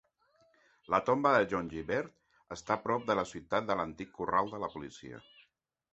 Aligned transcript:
La 0.93 0.99
tomba 1.09 1.33
de 1.35 1.43
John 1.51 1.69
Gilbert 1.73 2.55
està 2.57 2.79
prop 2.87 3.07
de 3.11 3.19
la 3.21 3.27
ciutat 3.35 3.69
en 3.75 3.83
l'antic 3.83 4.13
corral 4.21 4.51
de 4.55 4.63
la 4.65 4.71
policia. 4.77 5.25